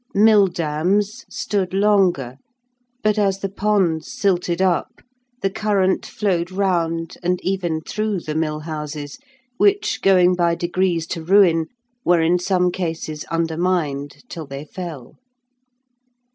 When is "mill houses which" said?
8.33-10.01